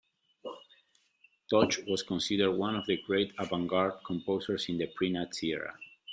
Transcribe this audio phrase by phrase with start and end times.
[1.47, 5.77] Toch was considered one of the great avant-garde composers in the pre-Nazi era.